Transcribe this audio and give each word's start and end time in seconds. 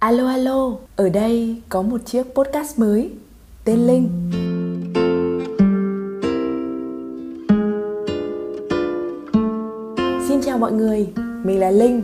Alo 0.00 0.28
alo, 0.28 0.76
ở 0.96 1.08
đây 1.08 1.62
có 1.68 1.82
một 1.82 2.06
chiếc 2.06 2.22
podcast 2.34 2.78
mới 2.78 3.10
tên 3.64 3.78
Linh. 3.86 4.08
Xin 10.28 10.40
chào 10.42 10.58
mọi 10.58 10.72
người, 10.72 11.08
mình 11.16 11.60
là 11.60 11.70
Linh. 11.70 12.02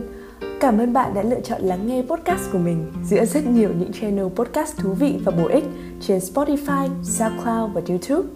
Cảm 0.59 0.77
ơn 0.77 0.93
bạn 0.93 1.13
đã 1.13 1.23
lựa 1.23 1.39
chọn 1.39 1.61
lắng 1.61 1.87
nghe 1.87 2.01
podcast 2.01 2.51
của 2.51 2.57
mình 2.57 2.91
giữa 3.05 3.25
rất 3.25 3.47
nhiều 3.47 3.69
những 3.79 3.91
channel 4.01 4.27
podcast 4.35 4.77
thú 4.77 4.93
vị 4.93 5.19
và 5.25 5.31
bổ 5.31 5.47
ích 5.47 5.65
trên 6.01 6.19
Spotify, 6.19 6.89
SoundCloud 7.03 7.71
và 7.73 7.81
YouTube. 7.87 8.29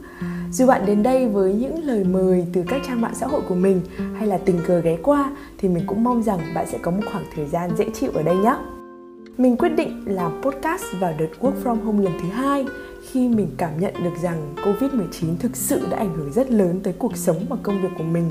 Dù 0.52 0.66
bạn 0.66 0.86
đến 0.86 1.04
đây 1.04 1.28
với 1.28 1.54
những 1.54 1.84
lời 1.84 2.04
mời 2.04 2.46
từ 2.54 2.64
các 2.68 2.82
trang 2.88 3.02
mạng 3.02 3.16
xã 3.16 3.28
hội 3.28 3.41
của 3.50 3.55
mình 3.55 3.82
hay 4.18 4.28
là 4.28 4.38
tình 4.38 4.59
cờ 4.68 4.80
ghé 4.80 4.98
qua 5.04 5.32
thì 5.57 5.70
mình 5.70 5.84
cũng 5.88 6.04
mong 6.04 6.23
rằng 6.23 6.39
bạn 6.55 6.66
sẽ 6.71 6.78
có 6.78 6.91
một 6.91 7.04
khoảng 7.12 7.25
thời 7.36 7.46
gian 7.46 7.70
dễ 7.78 7.86
chịu 7.93 8.12
ở 8.14 8.23
đây 8.23 8.36
nhé. 8.36 8.55
Mình 9.42 9.58
quyết 9.58 9.70
định 9.70 10.04
làm 10.05 10.42
podcast 10.42 10.84
vào 11.00 11.14
đợt 11.20 11.28
work 11.40 11.63
from 11.63 11.84
home 11.84 12.04
lần 12.04 12.13
thứ 12.22 12.27
hai 12.27 12.66
khi 13.12 13.30
mình 13.30 13.48
cảm 13.58 13.80
nhận 13.80 13.94
được 14.04 14.13
rằng 14.22 14.55
Covid-19 14.55 15.36
thực 15.40 15.55
sự 15.55 15.88
đã 15.91 15.98
ảnh 15.98 16.13
hưởng 16.16 16.32
rất 16.34 16.52
lớn 16.52 16.80
tới 16.84 16.94
cuộc 16.99 17.18
sống 17.18 17.46
và 17.49 17.58
công 17.63 17.82
việc 17.82 17.90
của 17.98 18.04
mình. 18.04 18.30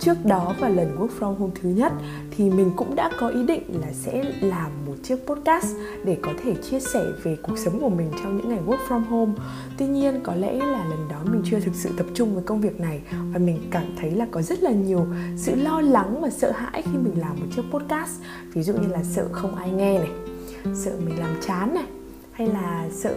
Trước 0.00 0.14
đó 0.24 0.54
vào 0.60 0.70
lần 0.70 0.96
work 0.98 1.08
from 1.20 1.34
home 1.34 1.52
thứ 1.62 1.68
nhất 1.68 1.92
thì 2.36 2.50
mình 2.50 2.70
cũng 2.76 2.94
đã 2.94 3.10
có 3.20 3.28
ý 3.28 3.42
định 3.46 3.62
là 3.80 3.92
sẽ 3.92 4.24
làm 4.40 4.70
một 4.86 4.94
chiếc 5.02 5.16
podcast 5.26 5.76
để 6.04 6.16
có 6.22 6.32
thể 6.44 6.54
chia 6.54 6.80
sẻ 6.80 7.04
về 7.22 7.36
cuộc 7.42 7.58
sống 7.58 7.80
của 7.80 7.88
mình 7.88 8.10
trong 8.22 8.36
những 8.36 8.48
ngày 8.48 8.60
work 8.66 8.88
from 8.88 9.04
home. 9.04 9.32
Tuy 9.78 9.86
nhiên 9.86 10.20
có 10.22 10.34
lẽ 10.34 10.52
là 10.52 10.84
lần 10.90 11.08
đó 11.10 11.16
mình 11.24 11.42
chưa 11.50 11.60
thực 11.60 11.74
sự 11.74 11.90
tập 11.96 12.06
trung 12.14 12.34
với 12.34 12.44
công 12.44 12.60
việc 12.60 12.80
này 12.80 13.00
và 13.32 13.38
mình 13.38 13.58
cảm 13.70 13.84
thấy 14.00 14.10
là 14.10 14.26
có 14.30 14.42
rất 14.42 14.62
là 14.62 14.70
nhiều 14.70 15.06
sự 15.36 15.54
lo 15.54 15.80
lắng 15.80 16.20
và 16.20 16.30
sợ 16.30 16.50
hãi 16.50 16.82
khi 16.82 16.98
mình 16.98 17.20
làm 17.20 17.40
một 17.40 17.46
chiếc 17.56 17.62
podcast. 17.70 18.20
Ví 18.52 18.62
dụ 18.62 18.72
như 18.72 18.88
là 18.88 19.02
sợ 19.02 19.28
không 19.32 19.54
ai 19.54 19.70
nghe 19.70 19.98
này, 19.98 20.10
sợ 20.74 20.92
mình 21.06 21.18
làm 21.18 21.34
chán 21.40 21.74
này, 21.74 21.86
hay 22.32 22.48
là 22.48 22.88
sợ 22.92 23.16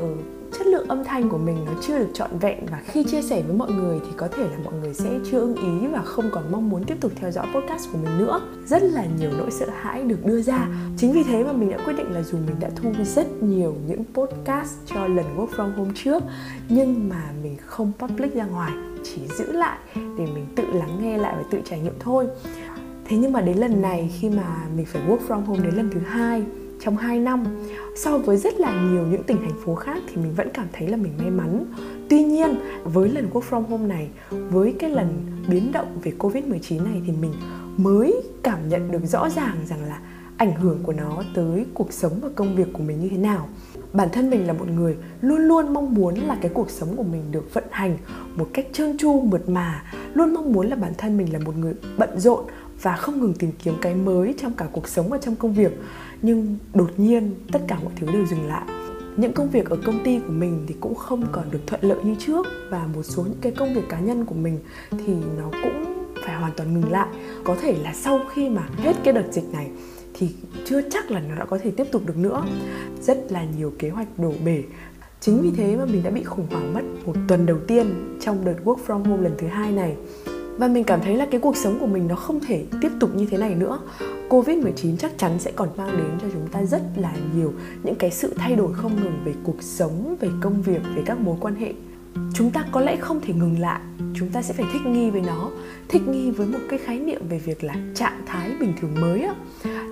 chất 0.57 0.67
lượng 0.67 0.87
âm 0.87 1.03
thanh 1.03 1.29
của 1.29 1.37
mình 1.37 1.65
nó 1.65 1.71
chưa 1.81 1.99
được 1.99 2.09
trọn 2.13 2.29
vẹn. 2.39 2.65
Và 2.71 2.81
khi 2.85 3.03
chia 3.03 3.21
sẻ 3.21 3.41
với 3.41 3.55
mọi 3.55 3.71
người 3.71 3.99
thì 4.05 4.11
có 4.17 4.27
thể 4.27 4.43
là 4.43 4.57
mọi 4.63 4.73
người 4.73 4.93
sẽ 4.93 5.09
chưa 5.31 5.39
ưng 5.39 5.55
ý 5.55 5.87
và 5.87 6.01
không 6.01 6.29
còn 6.31 6.51
mong 6.51 6.69
muốn 6.69 6.83
tiếp 6.83 6.97
tục 7.01 7.11
theo 7.15 7.31
dõi 7.31 7.47
podcast 7.55 7.91
của 7.91 7.97
mình 7.97 8.17
nữa. 8.17 8.41
Rất 8.65 8.83
là 8.83 9.05
nhiều 9.19 9.29
nỗi 9.37 9.51
sợ 9.51 9.65
hãi 9.81 10.03
được 10.03 10.25
đưa 10.25 10.41
ra. 10.41 10.67
Chính 10.97 11.11
vì 11.11 11.23
thế 11.23 11.43
mà 11.43 11.51
mình 11.51 11.69
đã 11.69 11.77
quyết 11.85 11.93
định 11.93 12.11
là 12.11 12.21
dù 12.21 12.37
mình 12.37 12.55
đã 12.59 12.69
thu 12.75 12.91
rất 13.03 13.43
nhiều 13.43 13.75
những 13.87 14.03
podcast 14.13 14.73
cho 14.85 15.07
lần 15.07 15.25
work 15.37 15.47
from 15.47 15.75
home 15.75 15.91
trước, 15.95 16.23
nhưng 16.69 17.09
mà 17.09 17.31
mình 17.43 17.57
không 17.65 17.91
public 17.99 18.35
ra 18.35 18.45
ngoài, 18.45 18.71
chỉ 19.03 19.21
giữ 19.37 19.51
lại 19.51 19.77
để 19.95 20.25
mình 20.33 20.45
tự 20.55 20.63
lắng 20.73 20.99
nghe 21.01 21.17
lại 21.17 21.33
và 21.37 21.43
tự 21.51 21.59
trải 21.65 21.79
nghiệm 21.79 21.95
thôi. 21.99 22.27
Thế 23.05 23.17
nhưng 23.17 23.31
mà 23.31 23.41
đến 23.41 23.57
lần 23.57 23.81
này, 23.81 24.11
khi 24.19 24.29
mà 24.29 24.65
mình 24.75 24.85
phải 24.85 25.01
work 25.07 25.19
from 25.27 25.45
home 25.45 25.63
đến 25.63 25.75
lần 25.75 25.89
thứ 25.93 25.99
hai 25.99 26.43
trong 26.79 26.97
2 26.97 27.19
năm. 27.19 27.43
So 27.95 28.17
với 28.17 28.37
rất 28.37 28.59
là 28.59 28.91
nhiều 28.91 29.05
những 29.07 29.23
tỉnh, 29.23 29.37
thành 29.37 29.61
phố 29.65 29.75
khác 29.75 29.97
thì 30.07 30.15
mình 30.15 30.33
vẫn 30.35 30.47
cảm 30.53 30.67
thấy 30.73 30.87
là 30.87 30.97
mình 30.97 31.13
may 31.17 31.29
mắn. 31.29 31.65
Tuy 32.09 32.23
nhiên, 32.23 32.55
với 32.83 33.09
lần 33.09 33.29
work 33.33 33.41
from 33.49 33.61
home 33.61 33.87
này, 33.87 34.09
với 34.29 34.75
cái 34.79 34.89
lần 34.89 35.07
biến 35.47 35.71
động 35.71 35.97
về 36.03 36.11
covid 36.17 36.43
19 36.43 36.83
này 36.83 37.01
thì 37.05 37.11
mình 37.11 37.33
mới 37.77 38.21
cảm 38.43 38.69
nhận 38.69 38.91
được 38.91 39.05
rõ 39.05 39.29
ràng 39.29 39.55
rằng 39.65 39.83
là 39.83 39.99
ảnh 40.39 40.55
hưởng 40.55 40.79
của 40.83 40.93
nó 40.93 41.23
tới 41.33 41.65
cuộc 41.73 41.93
sống 41.93 42.19
và 42.21 42.29
công 42.35 42.55
việc 42.55 42.67
của 42.73 42.83
mình 42.83 42.99
như 42.99 43.09
thế 43.09 43.17
nào. 43.17 43.47
Bản 43.93 44.09
thân 44.11 44.29
mình 44.29 44.47
là 44.47 44.53
một 44.53 44.67
người 44.67 44.95
luôn 45.21 45.37
luôn 45.37 45.73
mong 45.73 45.93
muốn 45.93 46.15
là 46.15 46.37
cái 46.41 46.51
cuộc 46.53 46.69
sống 46.69 46.95
của 46.95 47.03
mình 47.03 47.31
được 47.31 47.53
vận 47.53 47.63
hành 47.71 47.97
một 48.35 48.47
cách 48.53 48.67
trơn 48.73 48.97
tru, 48.97 49.21
mượt 49.21 49.49
mà. 49.49 49.83
Luôn 50.13 50.33
mong 50.33 50.53
muốn 50.53 50.67
là 50.67 50.75
bản 50.75 50.93
thân 50.97 51.17
mình 51.17 51.33
là 51.33 51.39
một 51.39 51.57
người 51.57 51.73
bận 51.97 52.19
rộn 52.19 52.45
và 52.81 52.95
không 52.95 53.19
ngừng 53.19 53.33
tìm 53.33 53.51
kiếm 53.63 53.73
cái 53.81 53.95
mới 53.95 54.35
trong 54.41 54.53
cả 54.53 54.67
cuộc 54.71 54.87
sống 54.87 55.09
và 55.09 55.17
trong 55.17 55.35
công 55.35 55.53
việc. 55.53 55.71
Nhưng 56.21 56.57
đột 56.73 56.91
nhiên, 56.97 57.35
tất 57.51 57.59
cả 57.67 57.77
mọi 57.83 57.93
thứ 57.99 58.07
đều 58.13 58.25
dừng 58.25 58.47
lại. 58.47 58.63
Những 59.17 59.33
công 59.33 59.49
việc 59.49 59.69
ở 59.69 59.77
công 59.85 60.03
ty 60.03 60.19
của 60.19 60.33
mình 60.33 60.63
thì 60.67 60.75
cũng 60.79 60.95
không 60.95 61.25
còn 61.31 61.51
được 61.51 61.59
thuận 61.67 61.83
lợi 61.83 61.97
như 62.03 62.15
trước 62.19 62.47
và 62.69 62.87
một 62.95 63.03
số 63.03 63.23
những 63.23 63.41
cái 63.41 63.51
công 63.51 63.73
việc 63.73 63.89
cá 63.89 63.99
nhân 63.99 64.25
của 64.25 64.35
mình 64.35 64.59
thì 64.91 65.13
nó 65.37 65.49
cũng 65.63 66.05
phải 66.25 66.35
hoàn 66.35 66.51
toàn 66.57 66.73
ngừng 66.73 66.91
lại. 66.91 67.07
Có 67.43 67.55
thể 67.61 67.75
là 67.83 67.93
sau 67.93 68.19
khi 68.33 68.49
mà 68.49 68.69
hết 68.77 68.95
cái 69.03 69.13
đợt 69.13 69.25
dịch 69.31 69.53
này 69.53 69.71
thì 70.19 70.29
chưa 70.65 70.81
chắc 70.89 71.11
là 71.11 71.19
nó 71.19 71.35
đã 71.35 71.45
có 71.45 71.57
thể 71.57 71.71
tiếp 71.71 71.85
tục 71.91 72.01
được 72.05 72.17
nữa. 72.17 72.45
Rất 73.01 73.17
là 73.29 73.45
nhiều 73.57 73.73
kế 73.79 73.89
hoạch 73.89 74.19
đổ 74.19 74.33
bể. 74.45 74.63
Chính 75.19 75.41
vì 75.41 75.51
thế 75.57 75.75
mà 75.75 75.85
mình 75.85 76.03
đã 76.03 76.09
bị 76.09 76.23
khủng 76.23 76.47
hoảng 76.51 76.73
mất 76.73 76.81
một 77.05 77.15
tuần 77.27 77.45
đầu 77.45 77.57
tiên 77.67 78.17
trong 78.21 78.45
đợt 78.45 78.55
work 78.63 78.77
from 78.87 79.03
home 79.03 79.23
lần 79.23 79.33
thứ 79.37 79.47
hai 79.47 79.71
này. 79.71 79.95
Và 80.57 80.67
mình 80.67 80.83
cảm 80.83 81.01
thấy 81.01 81.15
là 81.15 81.25
cái 81.31 81.39
cuộc 81.39 81.57
sống 81.57 81.79
của 81.79 81.87
mình 81.87 82.07
nó 82.07 82.15
không 82.15 82.39
thể 82.39 82.65
tiếp 82.81 82.89
tục 82.99 83.15
như 83.15 83.25
thế 83.25 83.37
này 83.37 83.55
nữa. 83.55 83.79
Covid-19 84.29 84.97
chắc 84.97 85.11
chắn 85.17 85.39
sẽ 85.39 85.51
còn 85.55 85.69
mang 85.77 85.97
đến 85.97 86.11
cho 86.21 86.27
chúng 86.33 86.47
ta 86.51 86.65
rất 86.65 86.81
là 86.95 87.13
nhiều 87.35 87.53
những 87.83 87.95
cái 87.95 88.11
sự 88.11 88.33
thay 88.37 88.55
đổi 88.55 88.73
không 88.73 88.95
ngừng 88.95 89.21
về 89.25 89.33
cuộc 89.43 89.63
sống, 89.63 90.15
về 90.19 90.29
công 90.41 90.61
việc, 90.61 90.81
về 90.95 91.01
các 91.05 91.19
mối 91.19 91.37
quan 91.39 91.55
hệ 91.55 91.73
chúng 92.33 92.51
ta 92.51 92.65
có 92.71 92.81
lẽ 92.81 92.95
không 92.95 93.21
thể 93.21 93.33
ngừng 93.33 93.59
lại. 93.59 93.79
Chúng 94.15 94.29
ta 94.29 94.41
sẽ 94.41 94.53
phải 94.53 94.65
thích 94.73 94.81
nghi 94.85 95.09
với 95.09 95.21
nó, 95.21 95.49
thích 95.89 96.01
nghi 96.07 96.31
với 96.31 96.47
một 96.47 96.59
cái 96.69 96.79
khái 96.79 96.99
niệm 96.99 97.21
về 97.29 97.39
việc 97.39 97.63
là 97.63 97.75
trạng 97.95 98.21
thái 98.25 98.51
bình 98.59 98.73
thường 98.81 98.95
mới 99.01 99.21
á. 99.21 99.33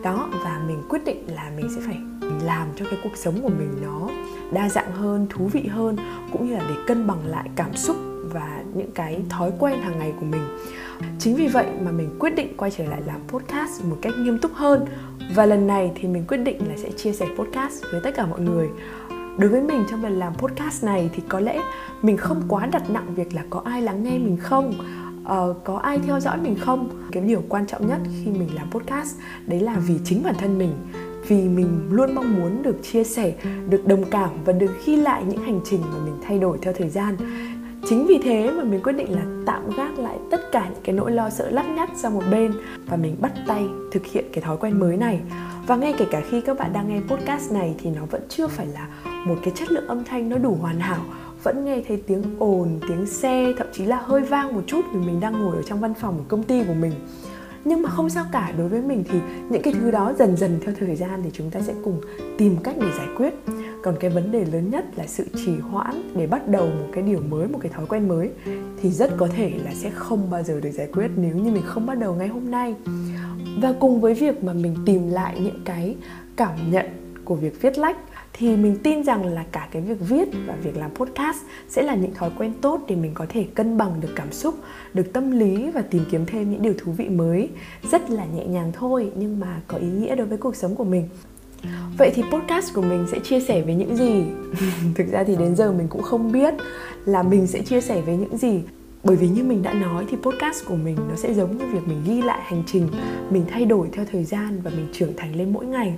Đó, 0.04 0.30
và 0.44 0.62
mình 0.68 0.84
quyết 0.90 1.06
định 1.06 1.24
là 1.28 1.52
mình 1.58 1.68
sẽ 1.76 1.82
phải 1.86 1.98
làm 2.46 2.68
cho 2.76 2.86
cái 2.86 3.00
cuộc 3.04 3.18
sống 3.18 3.42
của 3.42 3.50
mình 3.50 3.72
nó 3.82 4.10
đa 4.52 4.70
dạng 4.70 4.92
hơn, 4.92 5.28
thú 5.30 5.48
vị 5.48 5.68
hơn, 5.68 5.96
cũng 6.32 6.48
như 6.48 6.54
là 6.54 6.66
để 6.70 6.76
cân 6.88 7.08
bằng 7.08 7.28
lại 7.28 7.50
cảm 7.56 7.76
xúc 7.76 7.98
và 8.34 8.64
những 8.74 8.92
cái 8.92 9.22
thói 9.30 9.52
quen 9.60 9.82
hàng 9.82 10.00
ngày 10.00 10.14
của 10.20 10.26
mình. 10.26 10.42
Chính 11.20 11.36
vì 11.36 11.48
vậy 11.48 11.66
mà 11.82 11.92
mình 11.92 12.10
quyết 12.20 12.36
định 12.36 12.58
quay 12.58 12.72
trở 12.72 12.86
lại 12.86 13.02
làm 13.06 13.22
podcast 13.28 13.86
một 13.86 13.98
cách 14.02 14.14
nghiêm 14.18 14.40
túc 14.40 14.54
hơn. 14.54 14.86
Và 15.36 15.46
lần 15.46 15.68
này 15.68 15.92
thì 15.96 16.08
mình 16.08 16.24
quyết 16.28 16.38
định 16.38 16.58
là 16.70 16.78
sẽ 16.78 16.92
chia 16.92 17.12
sẻ 17.12 17.28
podcast 17.38 17.84
với 17.92 18.02
tất 18.04 18.16
cả 18.16 18.26
mọi 18.26 18.40
người 18.40 18.70
đối 19.38 19.50
với 19.50 19.62
mình 19.62 19.84
trong 19.90 20.04
lần 20.04 20.20
làm 20.20 20.34
podcast 20.34 20.84
này 20.84 21.10
thì 21.14 21.24
có 21.30 21.40
lẽ 21.40 21.62
mình 22.02 22.18
không 22.18 22.42
quá 22.48 22.66
đặt 22.66 22.90
nặng 22.90 23.14
việc 23.16 23.34
là 23.34 23.44
có 23.50 23.62
ai 23.66 23.82
lắng 23.82 24.04
nghe 24.04 24.18
mình 24.18 24.38
không? 24.42 24.74
Uh, 25.22 25.58
có 25.64 25.78
ai 25.78 26.00
theo 26.00 26.20
dõi 26.20 26.38
mình 26.38 26.56
không? 26.60 26.90
Cái 27.12 27.24
điều 27.24 27.44
quan 27.50 27.68
trọng 27.68 27.88
nhất 27.88 27.98
khi 28.24 28.32
mình 28.32 28.50
làm 28.56 28.72
podcast 28.72 29.16
đấy 29.46 29.60
là 29.60 29.80
vì 29.80 30.00
chính 30.06 30.24
bản 30.24 30.36
thân 30.38 30.58
mình. 30.58 30.72
Vì 31.28 31.48
mình 31.48 31.88
luôn 31.90 32.16
mong 32.16 32.36
muốn 32.40 32.64
được 32.64 32.84
chia 32.84 33.04
sẻ 33.04 33.34
được 33.70 33.88
đồng 33.88 34.04
cảm 34.12 34.30
và 34.46 34.54
được 34.54 34.72
ghi 34.86 34.96
lại 34.96 35.24
những 35.28 35.42
hành 35.42 35.60
trình 35.66 35.82
mà 35.82 36.06
mình 36.06 36.16
thay 36.28 36.40
đổi 36.40 36.58
theo 36.62 36.74
thời 36.74 36.90
gian. 36.90 37.16
Chính 37.90 38.06
vì 38.08 38.20
thế 38.24 38.52
mà 38.52 38.64
mình 38.64 38.84
quyết 38.84 38.94
định 38.94 39.16
là 39.16 39.22
tạm 39.46 39.62
gác 39.78 40.00
lại 40.00 40.18
tất 40.32 40.52
cả 40.52 40.70
những 40.70 40.84
cái 40.84 40.96
nỗi 40.96 41.12
lo 41.12 41.30
sợ 41.30 41.50
lắt 41.50 41.66
nhắt 41.66 41.90
sang 41.96 42.14
một 42.14 42.24
bên 42.32 42.54
và 42.86 42.98
mình 42.98 43.16
bắt 43.22 43.32
tay 43.48 43.66
thực 43.92 44.06
hiện 44.06 44.26
cái 44.34 44.44
thói 44.44 44.58
quen 44.58 44.80
mới 44.80 44.98
này. 44.98 45.20
Và 45.68 45.76
ngay 45.76 45.94
kể 45.98 46.06
cả 46.12 46.22
khi 46.30 46.42
các 46.42 46.58
bạn 46.60 46.74
đang 46.74 46.90
nghe 46.90 47.02
podcast 47.08 47.52
này 47.52 47.76
thì 47.78 47.90
nó 47.90 48.02
vẫn 48.06 48.22
chưa 48.30 48.48
phải 48.48 48.68
là 48.68 48.88
một 49.28 49.36
cái 49.44 49.54
chất 49.56 49.72
lượng 49.72 49.88
âm 49.88 50.04
thanh 50.04 50.30
nó 50.30 50.38
đủ 50.38 50.58
hoàn 50.62 50.80
hảo, 50.80 51.02
vẫn 51.44 51.66
nghe 51.66 51.82
thấy 51.88 52.04
tiếng 52.08 52.24
ồn, 52.40 52.80
tiếng 52.88 53.06
xe, 53.06 53.54
thậm 53.58 53.68
chí 53.74 53.86
là 53.86 54.02
hơi 54.02 54.22
vang 54.22 54.56
một 54.56 54.62
chút 54.68 54.82
vì 54.94 55.00
mình 55.00 55.20
đang 55.20 55.34
ngồi 55.34 55.56
ở 55.56 55.64
trong 55.64 55.80
văn 55.80 55.94
phòng 55.94 56.18
của 56.18 56.26
công 56.28 56.44
ty 56.44 56.64
của 56.64 56.74
mình. 56.74 56.94
Nhưng 57.66 57.82
mà 57.82 57.90
không 57.90 58.10
sao 58.10 58.26
cả, 58.32 58.54
đối 58.58 58.70
với 58.70 58.82
mình 58.82 59.04
thì 59.10 59.20
những 59.50 59.62
cái 59.62 59.74
thứ 59.74 59.92
đó 59.92 60.14
dần 60.20 60.38
dần 60.38 60.60
theo 60.66 60.76
thời 60.80 60.96
gian 60.96 61.22
thì 61.24 61.30
chúng 61.34 61.50
ta 61.50 61.62
sẽ 61.62 61.74
cùng 61.84 62.02
tìm 62.38 62.58
cách 62.64 62.76
để 62.82 62.88
giải 62.98 63.08
quyết. 63.18 63.34
Còn 63.84 63.96
cái 64.00 64.10
vấn 64.10 64.32
đề 64.32 64.46
lớn 64.46 64.70
nhất 64.70 64.86
là 64.96 65.08
sự 65.08 65.26
trì 65.46 65.58
hoãn 65.58 66.12
để 66.16 66.28
bắt 66.28 66.48
đầu 66.48 66.66
một 66.66 66.88
cái 66.94 67.04
điều 67.04 67.20
mới, 67.30 67.48
một 67.48 67.60
cái 67.62 67.72
thói 67.72 67.86
quen 67.86 68.08
mới 68.08 68.30
thì 68.82 68.90
rất 68.90 69.12
có 69.18 69.28
thể 69.28 69.52
là 69.66 69.74
sẽ 69.74 69.90
không 69.90 70.30
bao 70.30 70.44
giờ 70.44 70.60
được 70.60 70.72
giải 70.72 70.88
quyết 70.94 71.08
nếu 71.16 71.36
như 71.36 71.52
mình 71.52 71.64
không 71.66 71.86
bắt 71.86 71.96
đầu 71.96 72.16
ngay 72.16 72.28
hôm 72.28 72.52
nay. 72.52 72.76
Và 73.62 73.74
cùng 73.80 74.02
với 74.02 74.14
việc 74.14 74.44
mà 74.44 74.54
mình 74.54 74.76
tìm 74.86 75.08
lại 75.08 75.40
những 75.40 75.62
cái 75.66 75.96
cảm 76.36 76.72
nhận 76.72 76.86
của 77.26 77.36
việc 77.36 77.62
viết 77.62 77.78
lách 77.78 77.98
thì 78.38 78.56
mình 78.56 78.78
tin 78.84 79.04
rằng 79.04 79.26
là 79.26 79.46
cả 79.52 79.68
cái 79.72 79.82
việc 79.82 79.98
viết 80.00 80.28
và 80.48 80.56
việc 80.64 80.78
làm 80.78 80.92
podcast 80.96 81.38
sẽ 81.70 81.82
là 81.82 81.96
những 81.96 82.14
thói 82.14 82.32
quen 82.38 82.54
tốt 82.62 82.82
để 82.88 82.96
mình 82.96 83.12
có 83.14 83.26
thể 83.30 83.46
cân 83.56 83.78
bằng 83.78 84.00
được 84.00 84.10
cảm 84.16 84.32
xúc, 84.32 84.56
được 84.94 85.14
tâm 85.14 85.32
lý 85.32 85.70
và 85.72 85.82
tìm 85.82 86.04
kiếm 86.12 86.26
thêm 86.26 86.52
những 86.52 86.62
điều 86.62 86.74
thú 86.78 86.92
vị 86.92 87.10
mới. 87.10 87.50
Rất 87.92 88.10
là 88.10 88.26
nhẹ 88.26 88.46
nhàng 88.46 88.72
thôi 88.74 89.12
nhưng 89.16 89.40
mà 89.40 89.62
có 89.68 89.78
ý 89.78 89.88
nghĩa 89.88 90.16
đối 90.16 90.28
với 90.28 90.38
cuộc 90.38 90.56
sống 90.56 90.76
của 90.76 90.84
mình. 90.84 91.10
Vậy 91.98 92.12
thì 92.16 92.24
podcast 92.32 92.74
của 92.74 92.82
mình 92.82 93.08
sẽ 93.12 93.20
chia 93.20 93.40
sẻ 93.40 93.62
về 93.62 93.76
những 93.76 93.98
gì? 93.98 94.24
Thực 94.96 95.08
ra 95.12 95.24
thì 95.24 95.36
đến 95.36 95.56
giờ 95.56 95.72
mình 95.72 95.88
cũng 95.88 96.02
không 96.02 96.32
biết 96.32 96.54
là 97.06 97.24
mình 97.24 97.48
sẽ 97.48 97.62
chia 97.62 97.82
sẻ 97.82 98.02
về 98.02 98.18
những 98.18 98.38
gì 98.38 98.62
bởi 99.04 99.16
vì 99.16 99.28
như 99.28 99.44
mình 99.44 99.64
đã 99.64 99.74
nói 99.74 100.06
thì 100.10 100.18
podcast 100.22 100.66
của 100.66 100.76
mình 100.76 100.98
nó 101.10 101.16
sẽ 101.16 101.34
giống 101.34 101.58
như 101.58 101.66
việc 101.66 101.88
mình 101.88 102.04
ghi 102.06 102.22
lại 102.22 102.42
hành 102.44 102.64
trình 102.68 102.88
mình 103.30 103.46
thay 103.52 103.66
đổi 103.66 103.90
theo 103.94 104.06
thời 104.12 104.24
gian 104.24 104.62
và 104.64 104.72
mình 104.72 104.88
trưởng 104.94 105.14
thành 105.18 105.36
lên 105.36 105.54
mỗi 105.54 105.66
ngày 105.66 105.96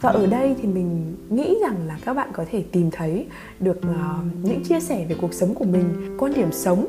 và 0.00 0.10
ở 0.10 0.26
đây 0.26 0.56
thì 0.62 0.68
mình 0.68 1.16
nghĩ 1.30 1.58
rằng 1.62 1.76
là 1.86 1.98
các 2.04 2.14
bạn 2.14 2.28
có 2.32 2.44
thể 2.50 2.64
tìm 2.72 2.90
thấy 2.90 3.26
được 3.60 3.78
uh, 3.78 4.44
những 4.44 4.64
chia 4.64 4.80
sẻ 4.80 5.06
về 5.08 5.16
cuộc 5.20 5.34
sống 5.34 5.54
của 5.54 5.64
mình 5.64 6.16
quan 6.18 6.32
điểm 6.34 6.52
sống 6.52 6.86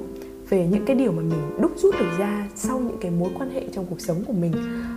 về 0.50 0.68
những 0.68 0.86
cái 0.86 0.96
điều 0.96 1.12
mà 1.12 1.22
mình 1.22 1.42
đúc 1.62 1.72
rút 1.78 1.96
được 2.00 2.18
ra 2.20 2.48
sau 2.56 2.80
những 2.80 2.98
cái 3.02 3.12
mối 3.12 3.30
quan 3.38 3.50
hệ 3.50 3.64
trong 3.74 3.86
cuộc 3.90 4.02
sống 4.02 4.24
của 4.28 4.34
mình. 4.34 4.54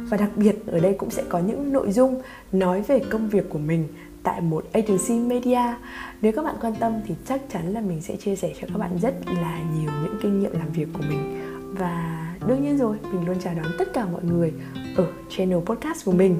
Và 0.09 0.17
đặc 0.17 0.31
biệt 0.37 0.56
ở 0.67 0.81
đây 0.81 0.94
cũng 0.99 1.11
sẽ 1.11 1.23
có 1.29 1.38
những 1.38 1.73
nội 1.73 1.93
dung 1.93 2.23
nói 2.53 2.82
về 2.82 2.99
công 3.11 3.29
việc 3.29 3.50
của 3.50 3.59
mình 3.59 3.88
tại 4.23 4.41
một 4.41 4.65
agency 4.73 5.15
media. 5.15 5.75
Nếu 6.23 6.32
các 6.32 6.43
bạn 6.44 6.56
quan 6.61 6.75
tâm 6.75 6.93
thì 7.06 7.15
chắc 7.29 7.41
chắn 7.53 7.75
là 7.75 7.81
mình 7.81 8.00
sẽ 8.00 8.17
chia 8.17 8.37
sẻ 8.37 8.53
cho 8.61 8.67
các 8.73 8.79
bạn 8.79 8.99
rất 9.03 9.15
là 9.26 9.61
nhiều 9.79 9.91
những 10.05 10.17
kinh 10.23 10.41
nghiệm 10.41 10.53
làm 10.53 10.73
việc 10.73 10.88
của 10.93 11.03
mình. 11.08 11.41
Và 11.79 12.26
đương 12.47 12.62
nhiên 12.62 12.79
rồi 12.79 12.97
mình 13.12 13.26
luôn 13.26 13.37
chào 13.44 13.55
đón 13.55 13.73
tất 13.79 13.93
cả 13.93 14.06
mọi 14.12 14.25
người 14.25 14.53
ở 14.97 15.06
channel 15.29 15.58
podcast 15.58 16.05
của 16.05 16.12
mình 16.12 16.37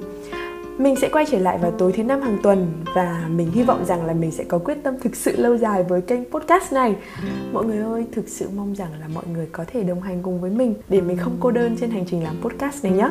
mình 0.79 0.97
sẽ 0.97 1.09
quay 1.09 1.25
trở 1.31 1.39
lại 1.39 1.59
vào 1.59 1.71
tối 1.71 1.93
thứ 1.93 2.03
năm 2.03 2.21
hàng 2.21 2.39
tuần 2.43 2.73
và 2.95 3.29
mình 3.31 3.51
hy 3.51 3.63
vọng 3.63 3.85
rằng 3.85 4.07
là 4.07 4.13
mình 4.13 4.31
sẽ 4.31 4.45
có 4.45 4.59
quyết 4.59 4.79
tâm 4.83 4.95
thực 5.01 5.17
sự 5.17 5.37
lâu 5.37 5.57
dài 5.57 5.83
với 5.83 6.01
kênh 6.01 6.25
podcast 6.31 6.73
này. 6.73 6.97
Mọi 7.53 7.65
người 7.65 7.79
ơi, 7.79 8.07
thực 8.13 8.29
sự 8.29 8.49
mong 8.57 8.75
rằng 8.75 8.91
là 9.01 9.09
mọi 9.15 9.25
người 9.33 9.47
có 9.53 9.65
thể 9.73 9.83
đồng 9.83 10.01
hành 10.01 10.23
cùng 10.23 10.41
với 10.41 10.51
mình 10.51 10.75
để 10.89 11.01
mình 11.01 11.17
không 11.17 11.37
cô 11.41 11.51
đơn 11.51 11.77
trên 11.81 11.91
hành 11.91 12.05
trình 12.11 12.25
làm 12.25 12.37
podcast 12.43 12.85
này 12.85 12.93
nhé. 12.93 13.11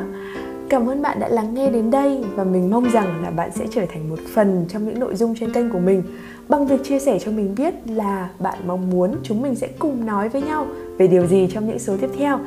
Cảm 0.70 0.90
ơn 0.90 1.02
bạn 1.02 1.20
đã 1.20 1.28
lắng 1.28 1.54
nghe 1.54 1.70
đến 1.70 1.92
đây 1.92 2.24
và 2.36 2.44
mình 2.44 2.70
mong 2.70 2.90
rằng 2.90 3.24
là 3.24 3.30
bạn 3.30 3.52
sẽ 3.56 3.66
trở 3.72 3.86
thành 3.86 4.10
một 4.10 4.20
phần 4.34 4.66
trong 4.70 4.86
những 4.86 5.00
nội 5.00 5.16
dung 5.16 5.36
trên 5.40 5.54
kênh 5.54 5.70
của 5.70 5.80
mình 5.80 6.04
bằng 6.50 6.68
việc 6.68 6.84
chia 6.84 7.00
sẻ 7.00 7.20
cho 7.20 7.32
mình 7.32 7.56
biết 7.58 7.74
là 7.86 8.30
bạn 8.40 8.58
mong 8.68 8.90
muốn 8.90 9.16
chúng 9.24 9.42
mình 9.42 9.56
sẽ 9.56 9.68
cùng 9.80 10.06
nói 10.06 10.30
với 10.30 10.42
nhau 10.42 10.68
về 10.98 11.08
điều 11.08 11.28
gì 11.28 11.48
trong 11.54 11.68
những 11.68 11.80
số 11.80 11.98
tiếp 12.02 12.10
theo. 12.18 12.40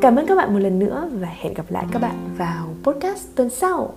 Cảm 0.00 0.16
ơn 0.16 0.26
các 0.26 0.34
bạn 0.34 0.52
một 0.52 0.58
lần 0.58 0.78
nữa 0.78 1.10
và 1.12 1.28
hẹn 1.40 1.54
gặp 1.54 1.64
lại 1.68 1.84
các 1.92 2.02
bạn 2.02 2.14
vào 2.38 2.68
podcast 2.82 3.26
tuần 3.34 3.50
sau. 3.50 3.94